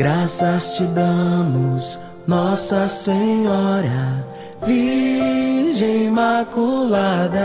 [0.00, 4.26] Graças te damos, Nossa Senhora,
[4.66, 7.38] Virgem Imaculada.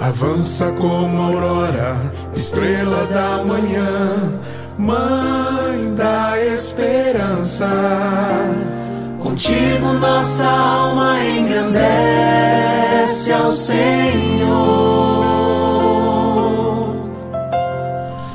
[0.00, 1.94] Avança como aurora,
[2.34, 4.40] estrela da manhã,
[4.76, 7.68] Mãe da esperança.
[9.20, 11.72] Contigo nossa alma engrandece
[13.32, 14.48] ao Senhor.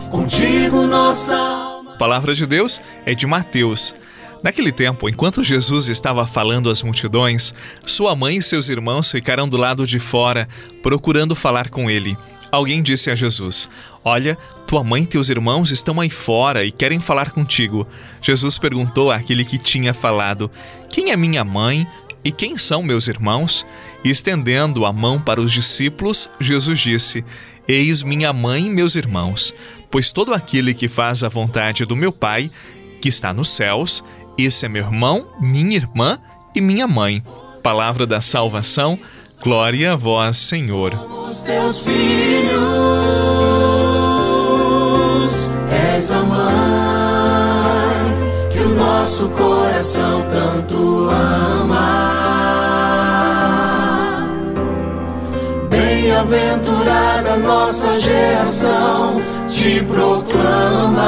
[0.09, 1.52] Contigo nossa alma.
[1.93, 3.93] A palavra de Deus é de Mateus.
[4.41, 7.53] Naquele tempo, enquanto Jesus estava falando às multidões,
[7.85, 10.49] sua mãe e seus irmãos ficaram do lado de fora,
[10.81, 12.17] procurando falar com ele.
[12.51, 13.70] Alguém disse a Jesus:
[14.03, 17.87] Olha, tua mãe e teus irmãos estão aí fora e querem falar contigo.
[18.23, 20.49] Jesus perguntou àquele que tinha falado:
[20.89, 21.87] Quem é minha mãe
[22.25, 23.67] e quem são meus irmãos?
[24.03, 27.23] E estendendo a mão para os discípulos, Jesus disse:
[27.67, 29.53] Eis minha mãe e meus irmãos.
[29.93, 32.49] Pois todo aquele que faz a vontade do meu Pai,
[32.99, 34.03] que está nos céus,
[34.35, 36.20] esse é meu irmão, minha irmã
[36.55, 37.23] e minha mãe.
[37.62, 38.98] Palavra da salvação,
[39.40, 40.95] glória a vós, Senhor.
[40.95, 42.52] Os teus filhos,
[55.74, 61.02] Bem-aventurada nossa geração te proclama.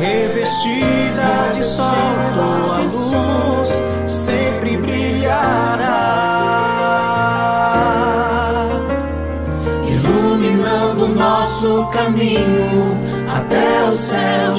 [0.00, 1.84] Revestida de sol,
[2.32, 6.00] tua luz sempre brilhará.
[9.86, 12.96] iluminando nosso caminho
[13.36, 14.56] até o céu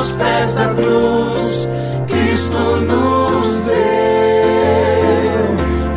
[0.00, 1.68] aos pés da cruz
[2.08, 3.74] Cristo nos deu.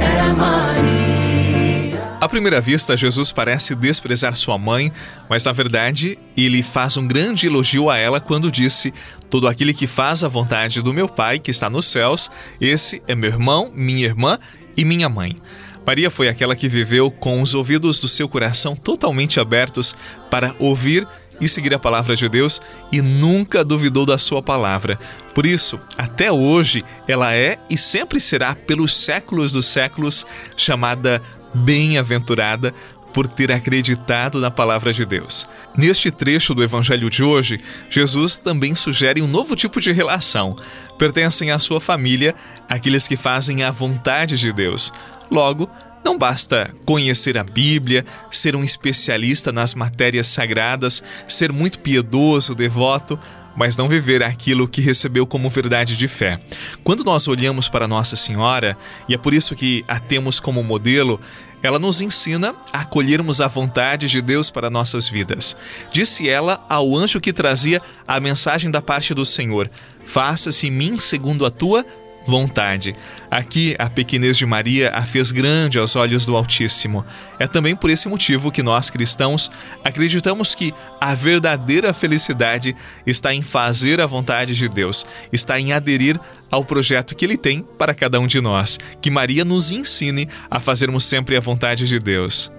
[0.01, 2.01] É Maria.
[2.19, 4.91] À primeira vista, Jesus parece desprezar sua mãe,
[5.29, 8.93] mas na verdade ele faz um grande elogio a ela quando disse:
[9.29, 13.15] Todo aquele que faz a vontade do meu Pai que está nos céus, esse é
[13.15, 14.37] meu irmão, minha irmã
[14.75, 15.37] e minha mãe.
[15.85, 19.95] Maria foi aquela que viveu com os ouvidos do seu coração totalmente abertos
[20.29, 21.07] para ouvir
[21.43, 22.61] e seguir a palavra de Deus
[22.91, 24.97] e nunca duvidou da sua palavra.
[25.33, 31.21] Por isso, até hoje, ela é e sempre será, pelos séculos dos séculos, chamada
[31.53, 32.73] bem-aventurada
[33.13, 35.47] por ter acreditado na palavra de Deus.
[35.77, 40.55] Neste trecho do evangelho de hoje, Jesus também sugere um novo tipo de relação.
[40.97, 42.33] Pertencem à sua família
[42.67, 44.91] aqueles que fazem a vontade de Deus.
[45.29, 45.69] Logo,
[46.03, 53.17] não basta conhecer a Bíblia, ser um especialista nas matérias sagradas, ser muito piedoso, devoto,
[53.55, 56.39] mas não viver aquilo que recebeu como verdade de fé.
[56.83, 58.77] Quando nós olhamos para Nossa Senhora,
[59.07, 61.19] e é por isso que a temos como modelo,
[61.61, 65.55] ela nos ensina a acolhermos a vontade de Deus para nossas vidas.
[65.91, 69.71] Disse ela ao anjo que trazia a mensagem da parte do Senhor:
[70.05, 71.85] Faça-se em mim segundo a tua
[72.25, 72.95] vontade.
[73.29, 77.05] Aqui, a pequenez de Maria a fez grande aos olhos do Altíssimo.
[77.39, 79.51] É também por esse motivo que nós cristãos
[79.83, 82.75] acreditamos que a verdadeira felicidade
[83.05, 86.19] está em fazer a vontade de Deus, está em aderir
[86.49, 88.79] ao projeto que Ele tem para cada um de nós.
[89.01, 92.51] Que Maria nos ensine a fazermos sempre a vontade de Deus.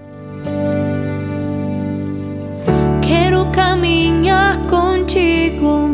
[3.01, 5.94] Quero caminhar contigo,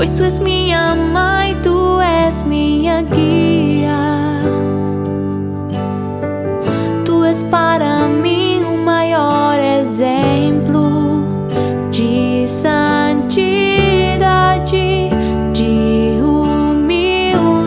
[0.00, 4.40] Pois tu és minha mãe, tu és minha guia.
[7.04, 11.22] Tu és para mim o maior exemplo
[11.90, 13.50] de santidade,
[15.52, 17.60] de humildade.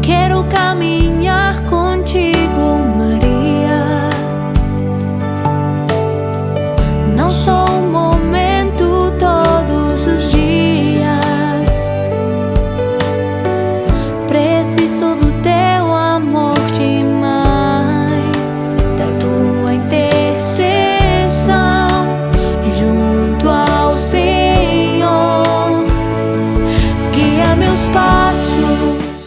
[0.00, 1.07] Quero caminhar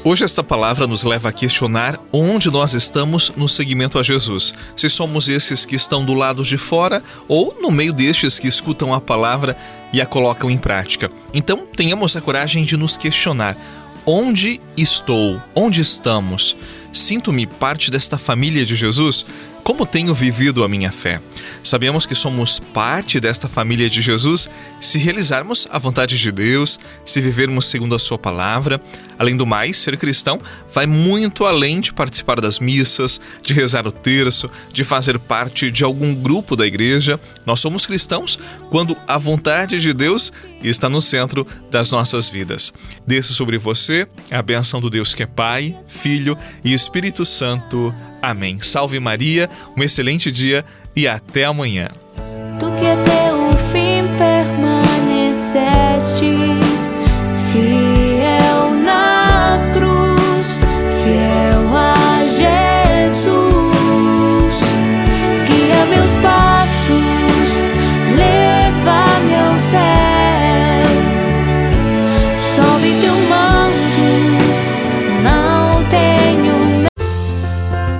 [0.03, 4.51] Hoje esta palavra nos leva a questionar onde nós estamos no seguimento a Jesus.
[4.75, 8.95] Se somos esses que estão do lado de fora ou no meio destes que escutam
[8.95, 9.55] a palavra
[9.93, 11.11] e a colocam em prática.
[11.31, 13.55] Então, tenhamos a coragem de nos questionar:
[14.03, 15.39] onde estou?
[15.53, 16.57] Onde estamos?
[16.91, 19.23] Sinto-me parte desta família de Jesus?
[19.63, 21.21] Como tenho vivido a minha fé?
[21.61, 24.49] Sabemos que somos parte desta família de Jesus
[24.79, 28.81] se realizarmos a vontade de Deus, se vivermos segundo a Sua palavra.
[29.19, 30.39] Além do mais, ser cristão
[30.73, 35.83] vai muito além de participar das missas, de rezar o terço, de fazer parte de
[35.83, 37.19] algum grupo da igreja.
[37.45, 38.39] Nós somos cristãos
[38.71, 42.73] quando a vontade de Deus está no centro das nossas vidas.
[43.05, 47.93] Desça sobre você a benção do Deus que é Pai, Filho e Espírito Santo.
[48.21, 48.61] Amém.
[48.61, 50.63] Salve Maria, um excelente dia
[50.95, 51.89] e até amanhã.